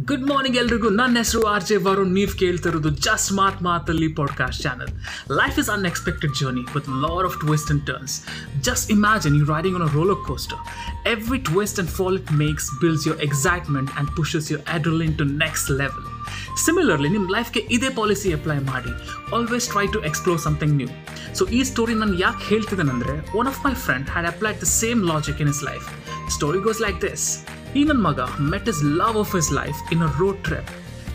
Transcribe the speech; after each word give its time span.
Good 0.00 0.22
morning 0.22 0.56
ಎಲ್ರಿಗೂ. 0.56 0.88
ನನ್ನ 0.90 1.16
ಹೆಸರು 1.16 1.42
ಆರ್ 1.42 1.64
ಜೆ 1.64 1.76
ವರುಣ್. 1.76 2.12
ನೀವು 2.12 2.38
ಕೇಳ್ತಿರೋದು 2.38 2.88
ಜಸ್ಟ್ 2.88 3.32
ಮಾತ್ 3.32 3.62
ಮಾತಲ್ಲಿ 3.62 4.08
podcast 4.08 4.62
channel 4.62 4.88
life 5.30 5.58
is 5.58 5.70
unexpected 5.70 6.34
journey 6.34 6.60
with 6.60 6.88
lot 6.88 7.24
of 7.24 7.40
twist 7.40 7.70
and 7.70 7.86
turns 7.86 8.24
just 8.60 8.90
imagine 8.90 9.36
you 9.36 9.44
riding 9.44 9.80
on 9.80 9.88
a 9.88 9.92
roller 9.94 10.16
coaster 10.16 10.58
every 11.08 11.38
twist 11.38 11.80
and 11.80 11.90
fall 11.90 12.18
it 12.18 12.32
makes 12.32 12.70
builds 12.80 13.08
your 13.08 13.18
excitement 13.18 13.90
and 13.90 14.16
pushes 14.16 14.52
your 14.52 14.62
adrenaline 14.72 15.18
to 15.18 15.24
next 15.24 15.70
level 15.70 16.04
similarly 16.64 17.08
ನಿಮ್ಮ 17.08 17.30
ಲೈಫ್ಗೆ 17.30 17.60
ಇದೇ 17.70 17.88
policy 17.88 18.32
apply 18.32 18.58
ಮಾಡಿ. 18.58 18.90
Always 19.36 19.68
try 19.68 19.86
to 19.86 20.04
explore 20.04 20.40
something 20.40 20.74
new 20.74 20.88
so 21.34 21.44
ಈ 21.44 21.64
story 21.64 21.94
ನಾನು 21.94 22.18
ಯಾಕೆ 22.18 22.44
ಹೇಳ್ತಿದ್ದೇನೆಂದರೆ 22.44 23.38
one 23.38 23.46
of 23.46 23.66
my 23.66 23.74
friend 23.74 24.10
had 24.10 24.26
applied 24.26 24.60
the 24.60 24.62
same 24.62 25.08
logic 25.08 25.40
in 25.40 25.48
his 25.48 25.64
life 25.64 25.84
story 26.30 26.58
goes 26.58 26.80
like 26.80 27.02
this 27.02 27.53
Hinan 27.74 28.00
Maga 28.00 28.28
met 28.38 28.64
his 28.66 28.84
love 28.84 29.16
of 29.16 29.32
his 29.32 29.50
life 29.50 29.76
in 29.90 30.00
a 30.02 30.06
road 30.06 30.44
trip. 30.44 30.64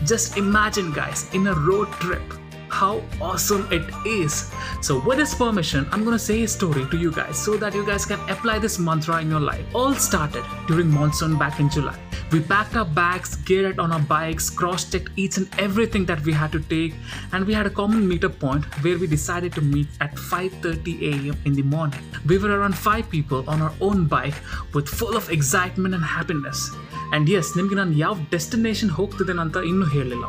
Just 0.06 0.36
imagine, 0.36 0.92
guys, 0.92 1.34
in 1.34 1.48
a 1.48 1.54
road 1.54 1.90
trip. 1.94 2.22
How 2.68 3.02
awesome 3.22 3.66
it 3.72 3.90
is! 4.06 4.52
So, 4.82 5.00
with 5.00 5.20
his 5.20 5.34
permission, 5.34 5.88
I'm 5.94 6.04
gonna 6.04 6.20
say 6.20 6.40
his 6.40 6.52
story 6.52 6.86
to 6.92 6.98
you 6.98 7.14
guys 7.14 7.38
so 7.38 7.56
that 7.56 7.74
you 7.74 7.86
guys 7.86 8.06
can 8.06 8.20
apply 8.30 8.60
this 8.60 8.78
mantra 8.78 9.22
in 9.22 9.30
your 9.30 9.40
life. 9.40 9.66
All 9.74 9.94
started 9.94 10.44
during 10.68 10.92
monsoon 10.92 11.38
back 11.38 11.62
in 11.62 11.70
July. 11.70 11.98
We 12.31 12.41
packed 12.43 12.75
our 12.75 12.91
bags, 12.97 13.37
geared 13.49 13.79
on 13.79 13.93
our 13.93 14.05
bikes, 14.09 14.51
cross 14.51 14.85
checked 14.85 15.11
each 15.17 15.37
and 15.37 15.47
everything 15.59 16.05
that 16.07 16.21
we 16.23 16.33
had 16.33 16.51
to 16.53 16.61
take, 16.67 16.95
and 17.33 17.47
we 17.47 17.55
had 17.55 17.67
a 17.67 17.71
common 17.73 18.09
meetup 18.11 18.39
point 18.39 18.65
where 18.83 18.99
we 18.99 19.07
decided 19.09 19.53
to 19.55 19.63
meet 19.67 19.89
at 20.01 20.15
5:30 20.27 20.95
a.m. 21.05 21.37
in 21.45 21.55
the 21.55 21.67
morning. 21.69 22.03
We 22.27 22.39
were 22.39 22.53
around 22.57 22.77
five 22.81 23.07
people 23.09 23.45
on 23.49 23.61
our 23.61 23.75
own 23.81 24.07
bike 24.09 24.41
with 24.75 24.89
full 25.01 25.17
of 25.17 25.31
excitement 25.31 25.95
and 25.95 26.07
happiness. 26.17 26.63
And 27.07 27.29
yes 27.39 27.49
ನಿಮಗೆ 27.57 27.77
ನಾನು 27.79 27.93
ಯಾವ 28.03 28.15
destination 28.33 28.91
ಹೋಗ್ತಿದ್ದೇನೆ 28.97 29.41
ಅಂತ 29.43 29.59
ಇನ್ನೂ 29.71 29.87
ಹೇಳಲಿಲ್ಲ 29.95 30.27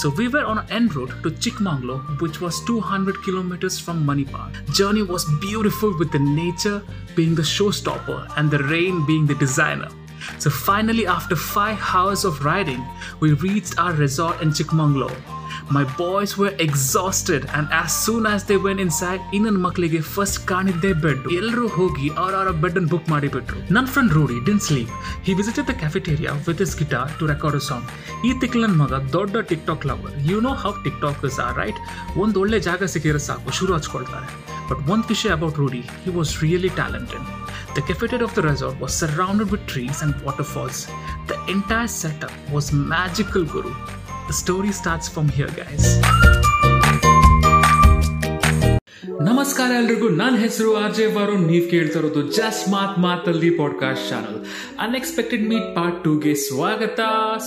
so 0.00 0.06
we 0.18 0.26
were 0.34 0.46
on 0.50 0.60
end 0.76 0.92
road 0.98 1.12
to 1.24 1.30
Chikmagalur 1.46 1.96
which 2.22 2.38
was 2.44 2.58
two 2.68 2.74
hundred 2.90 3.18
kilometers 3.26 3.78
from 3.86 4.00
Manipal 4.10 4.50
journey 4.78 5.02
was 5.12 5.26
beautiful 5.46 5.94
with 6.00 6.12
the 6.18 6.20
nature 6.40 6.78
being 7.16 7.36
the 7.40 7.46
show 7.56 7.66
stopper 7.80 8.20
and 8.26 8.50
the 8.56 8.60
rain 8.74 9.00
being 9.10 9.28
the 9.32 9.36
designer 9.44 9.92
So 10.39 10.49
finally, 10.49 11.07
after 11.07 11.35
five 11.35 11.79
hours 11.93 12.25
of 12.25 12.43
riding, 12.43 12.83
we 13.19 13.33
reached 13.33 13.79
our 13.79 13.93
resort 13.93 14.41
in 14.41 14.49
Chikmagalur. 14.49 15.34
My 15.70 15.82
boys 15.96 16.30
were 16.36 16.52
exhausted, 16.58 17.42
and 17.56 17.66
as 17.72 17.90
soon 17.96 18.26
as 18.26 18.40
they 18.48 18.58
went 18.66 18.80
inside, 18.84 19.20
ಇನ್ನೊಂದು 19.36 19.60
ಮಕ್ಕಳಿಗೆ 19.66 20.00
first 20.14 20.38
ಕಾಣಿದ್ದೇ 20.50 20.92
bed 21.04 21.22
ಎಲ್ಲರೂ 21.38 21.64
ಹೋಗಿ 21.76 22.06
ಅವರವರ 22.22 22.52
bed 22.62 22.78
ಅನ್ನು 22.80 22.90
book 22.94 23.08
ಮಾಡಿಬಿಟ್ರು 23.14 23.58
ನನ್ನ 23.76 23.86
friend 23.94 24.14
ರೂಡಿ 24.18 24.36
ಡಿನ್ 24.48 24.62
sleep 24.68 24.92
he 25.26 25.34
visited 25.40 25.68
the 25.70 25.74
cafeteria 25.82 26.32
with 26.48 26.62
his 26.66 26.74
guitar 26.80 27.12
to 27.20 27.26
record 27.32 27.58
a 27.60 27.64
song 27.70 27.88
ಈ 28.28 28.32
ತಿಕ್ಲ 28.44 28.62
ನನ್ನ 28.66 28.78
ಮಗ 28.84 29.02
ದೊಡ್ಡ 29.16 29.44
TikTok 29.70 29.86
lover 29.90 30.14
you 30.30 30.40
know 30.48 30.54
how 30.64 30.72
TikTok 31.06 31.24
is 31.30 31.38
are 31.46 31.56
right 31.62 31.80
ಒಂದು 32.24 32.38
ಒಳ್ಳೆ 32.44 32.60
ಜಾಗ 32.68 32.90
ಸಿಕ್ಕಿದ್ರೆ 32.94 33.22
ಸಾಕು 33.28 33.56
ಶುರು 33.60 33.74
ಹಚ್ಕೊಳ್ತಾರೆ 33.78 34.28
ಬಟ್ 34.70 34.82
ಒಂದು 34.94 35.06
ವಿಷಯ 35.14 35.32
about 35.38 35.60
Rudy 35.64 35.84
he 36.06 36.12
was 36.18 36.34
really 36.44 36.72
talented 36.80 37.28
The 37.72 37.82
cafeteria 37.82 38.24
of 38.24 38.34
the 38.34 38.42
resort 38.42 38.80
was 38.80 38.92
surrounded 38.92 39.48
with 39.48 39.64
trees 39.66 40.02
and 40.02 40.20
waterfalls. 40.22 40.78
The 41.28 41.36
entire 41.46 41.86
setup 41.86 42.32
was 42.50 42.72
magical, 42.72 43.44
Guru. 43.46 43.72
The 44.25 44.33
story 44.33 44.69
starts 44.69 45.15
from 45.15 45.31
here, 45.31 45.55
guys. 45.55 45.83
ನಮಸ್ಕಾರ 49.23 49.71
ಎಲ್ರಿಗೂ. 49.71 50.09
ನನ್ನ 50.09 50.37
ಹೆಸರು 50.37 50.77
ಆರ್ 50.77 50.95
ಜೆ 50.95 51.05
ವರುಣ್ 51.05 51.47
ನೀವು 51.47 51.69
ಕೇಳ್ತಾ 51.69 51.99
ಇರೋದು 51.99 52.21
just 52.21 52.69
ಮಾತ್ 52.69 52.99
ಮಾತಲ್ಲಿ 52.99 53.49
podcast 53.49 54.09
channel 54.09 54.45
unexpected 54.79 55.49
meet 55.49 55.75
part 55.75 56.03
ಟೂಗೆ 56.03 56.35
ಸ್ವಾಗತ. 56.35 56.99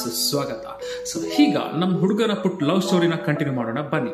ಸುಸ್ವಾಗತ. 0.04 0.80
ಸೊ 1.04 1.20
ಈಗ 1.42 1.56
ನಮ್ಮ 1.56 1.98
ಹುಡುಗನ 1.98 2.32
ಪುಟ್ 2.32 2.62
ಲವ್ 2.62 2.82
ಸ್ಟೋರಿನ 2.82 3.14
ಕಂಟಿನ್ಯೂ 3.14 3.56
ಮಾಡೋಣ. 3.56 3.80
ಬನ್ನಿ. 3.80 4.12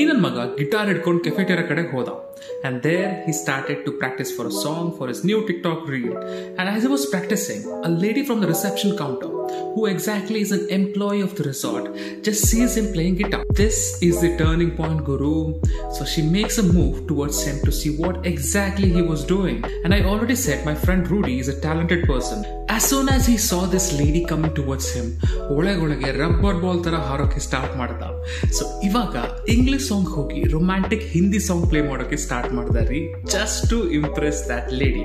ಈ 0.00 0.04
ನನ್ನ 0.04 0.20
ಮಗ 0.20 0.58
ಗಿಟಾರ್ 0.58 0.86
ಹಿಡ್ಕೊಂಡು 0.86 1.24
ಕೆಫೆಟೇರಿಯಾ 1.24 1.68
ಕಡೆ 1.68 1.92
ಹೋದ. 1.92 2.35
and 2.63 2.81
there 2.81 3.23
he 3.25 3.33
started 3.33 3.85
to 3.85 3.91
practice 3.93 4.31
for 4.35 4.45
a 4.47 4.51
song 4.51 4.97
for 4.97 5.07
his 5.07 5.23
new 5.23 5.39
TikTok 5.47 5.87
reel. 5.87 6.15
And 6.57 6.65
as 6.69 6.83
he 6.83 6.87
was 6.87 7.05
practicing, 7.07 7.61
a 7.83 7.89
lady 7.89 8.23
from 8.25 8.39
the 8.39 8.47
reception 8.47 8.97
counter, 8.97 9.31
who 9.73 9.85
exactly 9.85 10.41
is 10.41 10.51
an 10.51 10.67
employee 10.69 11.21
of 11.21 11.35
the 11.35 11.43
resort, 11.43 11.85
just 12.27 12.47
sees 12.47 12.77
him 12.77 12.91
playing 12.93 13.15
guitar. 13.15 13.43
This 13.61 13.77
is 14.01 14.21
the 14.21 14.31
turning 14.37 14.71
point, 14.75 15.03
Guru. 15.05 15.59
So 15.95 16.05
she 16.05 16.21
makes 16.37 16.57
a 16.57 16.63
move 16.63 17.07
towards 17.07 17.43
him 17.43 17.57
to 17.65 17.71
see 17.71 17.97
what 17.97 18.25
exactly 18.25 18.89
he 18.89 19.01
was 19.01 19.23
doing. 19.23 19.63
And 19.83 19.93
I 19.93 20.01
already 20.03 20.35
said 20.35 20.65
my 20.65 20.75
friend 20.75 21.09
Rudy 21.09 21.39
is 21.39 21.47
a 21.47 21.59
talented 21.59 22.03
person. 22.05 22.39
As 22.69 22.83
soon 22.89 23.09
as 23.09 23.25
he 23.25 23.37
saw 23.37 23.65
this 23.65 23.87
lady 23.99 24.23
coming 24.31 24.53
towards 24.59 24.87
him, 24.97 25.07
ಒಳಗೊಳಗೆ 25.55 26.09
rubber 26.21 26.59
ball 26.63 26.79
ತರ 26.85 26.95
ಹಾರೋಕೆ 27.07 27.39
start 27.45 27.73
ಮಾಡ್ದ 27.79 28.03
so 28.57 28.63
ಇವಾಗ 28.87 29.15
English 29.53 29.87
song 29.91 30.09
ಹೋಗಿ 30.17 30.41
romantic 30.55 31.03
Hindi 31.15 31.39
song 31.47 31.65
play 31.71 31.81
ಮಾಡೋಕೆ 31.89 32.17
start 32.25 32.34
ಮಾಡಿದಾರಿ 32.44 33.10
just 33.24 33.70
to 33.70 33.90
impress 33.90 34.48
that 34.48 34.72
lady 34.72 35.04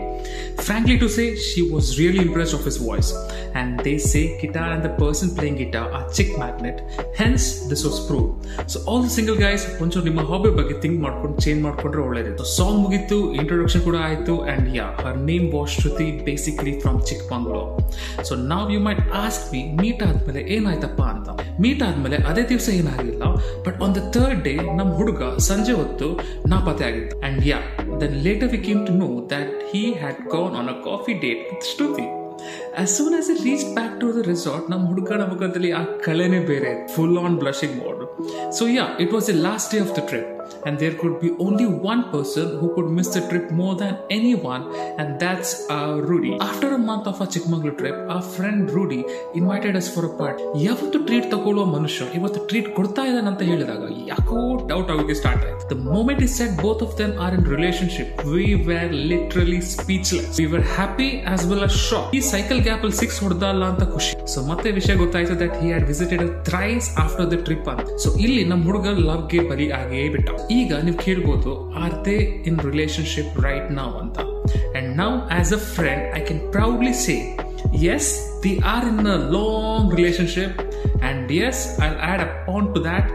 frankly 0.63 0.97
to 0.97 1.07
say 1.07 1.35
she 1.35 1.61
was 1.73 1.99
really 1.99 2.17
impress 2.17 2.53
of 2.53 2.63
his 2.63 2.87
voice 2.87 3.11
and 3.55 3.83
they 3.85 3.97
say 3.97 4.37
guitar 4.41 4.71
and 4.73 4.83
the 4.83 4.91
person 4.99 5.29
playing 5.29 5.59
guitar 5.59 5.93
a 5.93 6.01
chick 6.09 6.39
magnet 6.39 6.79
hence 7.21 7.69
this 7.69 7.85
was 7.85 8.07
prove 8.07 8.27
so 8.67 8.79
all 8.93 9.09
single 9.09 9.37
guys 9.37 9.81
ಒಂಚೂರು 9.81 10.05
ನಿಮ್ಮ 10.05 10.21
hobby 10.21 10.49
ಬಗ್ಗೆ 10.49 10.73
think 10.73 11.01
ಮಾಡ್ಕೊಂಡು 11.01 11.41
change 11.41 11.63
ಮಾಡ್ಕೊಂಡ್ರೆ 11.63 12.01
ಒಳ್ಳೇದಿತ್ತು. 12.01 12.43
Song 12.43 12.79
ಮುಗೀತು 12.79 13.33
introduction 13.33 13.81
ಕೂಡ 13.81 13.95
ಆಯಿತು 13.95 14.37
and 14.37 14.75
ya 14.75 14.85
her 15.01 15.17
name 15.17 15.53
was 15.53 15.71
Shruti 15.71 16.11
basically 16.11 16.79
from 16.79 17.01
Chikmagalur 17.33 17.69
so 18.23 18.35
now 18.35 18.73
you 18.73 18.79
might 18.79 19.01
ask 19.13 19.53
me 19.53 19.63
meet 19.81 20.03
ಆದ್ಮೇಲೆ 20.03 20.41
ಏನಾಯ್ತಪ್ಪ 20.41 21.01
ಅಂತ? 21.01 21.27
ಮೀಟ್ 21.59 21.83
ಆದ್ಮೇಲೆ 21.83 22.15
ಅದೇ 22.15 22.41
ದಿವಸ 22.49 22.69
ಏನಾಗಿಲ್ಲ 22.69 23.23
but 23.65 23.83
on 23.83 23.95
the 23.95 23.97
third 23.97 24.43
day 24.43 24.53
ನಮ್ಮ 24.55 24.93
ಹುಡುಗ 24.93 25.37
ಸಂಜೆ 25.37 25.71
ಹೊತ್ತು 25.71 26.07
ನಾಪತ್ತೆ 26.47 26.85
ಆಗಿತ್ತು. 26.85 27.20
And 27.27 27.41
ya 27.47 27.59
then 28.01 28.17
later 28.27 28.51
we 28.55 28.59
came 28.67 28.81
to 28.87 28.95
know 29.03 29.09
that 29.33 29.53
he 29.71 29.83
had 30.01 30.19
gone 30.35 30.55
on 30.61 30.71
a 30.75 30.77
coffee 30.89 31.15
date 31.25 31.43
with 31.51 31.69
Shruti 31.73 32.07
as 32.81 32.89
soon 32.97 33.13
as 33.13 33.29
it 33.29 33.39
reached 33.47 33.71
back 33.77 33.91
to 34.01 34.07
the 34.15 34.23
resort 34.29 34.63
ನಮ್ಮ 34.71 34.83
ಹುಡುಗನ 34.89 35.23
ಮುಖದಲ್ಲಿ 35.31 35.71
ಆ 35.79 35.81
ಕಳೆನೇ 36.05 36.39
ಬೇರೆ 36.47 36.71
full 36.93 37.17
on 37.23 37.35
blushing 37.35 37.75
mode 37.81 37.99
so 38.57 38.63
ya 38.77 38.85
it 39.03 39.13
was 39.15 39.27
the 39.31 39.35
last 39.47 39.69
day 39.73 39.79
of 39.85 39.93
the 39.97 40.03
trip 40.05 40.29
and 40.65 40.73
there 40.83 40.95
could 41.01 41.15
be 41.23 41.29
only 41.45 41.67
one 41.91 42.01
person 42.13 42.47
who 42.59 42.67
could 42.75 42.89
miss 42.97 43.09
the 43.15 43.23
trip 43.29 43.47
more 43.61 43.75
than 43.81 43.93
anyone, 44.17 44.63
and 44.99 45.09
that's 45.23 45.51
uh, 45.75 45.93
Rudy. 46.09 46.33
After 46.49 46.69
a 46.79 46.81
month 46.89 47.07
of 47.11 47.17
our 47.21 47.29
Chikmagalur 47.35 47.75
trip, 47.81 47.97
our 48.15 48.25
friend 48.35 48.69
Rudy 48.77 49.01
invited 49.41 49.75
us 49.81 49.89
for 49.95 50.03
a 50.11 50.13
party. 50.21 50.43
ಯಾವತ್ತು 50.67 50.97
treat 51.07 51.27
ತಗೊಳ್ಳುವ 51.33 51.65
ಮನುಷ್ಯ 51.75 52.05
ಇವತ್ತು 52.19 52.39
treat 52.49 52.69
ಕೊಡ್ತಾ 52.77 53.03
ಇದ್ದಾನೆ 53.09 53.27
ಅಂತ 53.31 53.41
ಹೇಳಿದಾಗ 53.51 53.83
ಯಾಕೋ 54.11 54.37
doubt 54.71 54.89
ಅವರಿಗೆ 54.95 55.15
ಸ್ಟಾರ್ಟ್ 55.21 55.43
ಆಯ್ತು. 55.47 55.67
The 55.71 55.77
moment 55.95 56.21
is 56.27 56.35
set 56.41 56.53
both 56.65 56.81
of 56.85 56.93
them 57.01 57.13
are 57.25 57.35
in 57.37 57.45
relationship 57.55 58.11
we 58.33 58.47
were 58.69 58.93
literally 59.11 59.59
speechless 59.75 60.31
we 60.41 60.47
were 60.53 60.65
happy 60.77 61.09
as 61.33 61.45
well 61.51 61.65
as 61.69 61.79
shock 61.89 62.15
ಈ 62.19 62.21
ಸೈಕಲ್ 62.33 62.61
ಗ್ಯಾಪ್ 62.67 62.83
ಅಲ್ಲಿ 62.87 62.99
ಸಿಕ್ಸ್ 63.03 63.19
ಹೊಡೆದಲ್ಲ 63.25 63.63
ಅಂತ 63.73 63.85
ಖುಷಿ. 63.95 64.13
ಸೊ 64.33 64.41
ಮತ್ತೆ 64.51 64.71
ವಿಷಯ 64.79 64.95
ಗೊತ್ತಾಯ್ತು 65.03 65.37
that 65.43 65.55
he 65.61 65.67
had 65.71 65.87
visited 65.93 66.25
thrice 66.49 66.89
after 67.05 67.27
the 67.33 67.39
trip 67.47 67.69
ಅಂತ 67.73 67.87
so 68.05 68.11
ಇಲ್ಲಿ 68.25 68.43
ನಮ್ಮ 68.51 68.61
ಹುಡುಗ 68.69 68.87
ಲವ್ಗೆ 69.09 69.41
ಬಲಿ 69.51 69.69
ಆಗೇ 69.81 70.03
ಬಿಟ್ಟ. 70.15 70.29
ಈಗ 70.58 70.72
ನೀವು 70.86 70.98
ಕೇಳ್ಬೋದು 71.06 71.52
are 71.82 71.96
they 72.06 72.16
in 72.50 72.58
relationship 72.68 73.34
right 73.46 73.68
ನಾವ್ 73.80 73.94
ಅಂತ 74.02 74.18
and 74.78 74.90
now 75.02 75.10
as 75.38 75.52
a 75.58 75.62
friend 75.74 76.04
I 76.18 76.22
can 76.30 76.44
proudly 76.56 76.94
say 77.06 77.18
yes 77.84 78.04
they 78.42 78.52
are 78.72 78.82
in 78.90 79.06
a 79.06 79.18
long 79.30 79.84
relationship 79.90 80.52
and 81.06 81.30
yes 81.38 81.56
i'll 81.84 82.00
add 82.10 82.20
a 82.20 82.30
point 82.46 82.68
to 82.74 82.80
that 82.80 83.06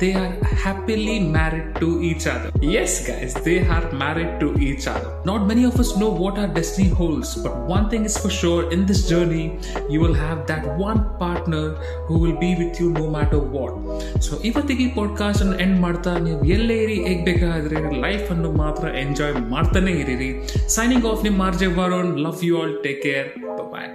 they 0.00 0.12
are 0.14 0.32
happily 0.64 1.18
married 1.36 1.74
to 1.80 1.88
each 2.00 2.26
other 2.26 2.50
yes 2.60 3.06
guys 3.06 3.34
they 3.46 3.58
are 3.68 3.92
married 3.92 4.32
to 4.42 4.48
each 4.58 4.86
other 4.86 5.10
not 5.24 5.46
many 5.46 5.64
of 5.64 5.80
us 5.80 5.96
know 5.96 6.10
what 6.22 6.38
our 6.38 6.48
destiny 6.48 6.88
holds 6.88 7.34
but 7.36 7.56
one 7.66 7.88
thing 7.90 8.04
is 8.04 8.16
for 8.16 8.30
sure 8.30 8.70
in 8.72 8.86
this 8.86 9.08
journey 9.08 9.58
you 9.90 10.00
will 10.00 10.14
have 10.14 10.46
that 10.46 10.66
one 10.78 11.18
partner 11.18 11.74
who 12.06 12.18
will 12.18 12.38
be 12.38 12.54
with 12.54 12.80
you 12.80 12.90
no 12.90 13.06
matter 13.18 13.40
what 13.56 13.74
so 14.20 14.42
ಇವತ್ತಿಗೆ 14.44 14.82
ಈ 14.84 14.88
podcast 14.88 15.42
ಅನ್ನು 15.42 15.58
end 15.58 15.80
ಮಾಡ್ತಾ 15.80 16.18
ನೀವು 16.18 16.44
ಎಲ್ಲೇ 16.44 16.78
ಇರಿ 16.78 16.94
ಹೇಗೆ 16.94 17.24
ಬೇಕಾದ್ರೆ 17.24 18.00
life 18.00 18.30
ಅನ್ನು 18.30 18.52
ಮಾತ್ರ 18.52 18.88
ಎಂಜಾಯ್ 18.88 19.50
ಮಾಡ್ತಾನೆ 19.50 19.92
ಇರಿ 19.92 20.48
ಸೈನಿಂಗ್ 20.68 21.06
ಆಫ್ 21.06 21.24
ನಿಮ್ಮ 21.24 21.42
R 21.42 21.56
J 21.56 21.66
Varun 21.66 22.18
love 22.18 22.44
you 22.44 22.60
all 22.60 22.82
take 22.82 23.02
care 23.02 23.38
bye 23.72 23.90